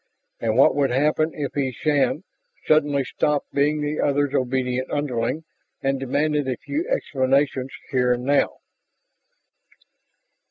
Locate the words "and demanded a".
5.83-6.57